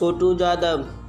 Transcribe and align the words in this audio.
Chhotu 0.00 0.28
Yadav 0.40 0.99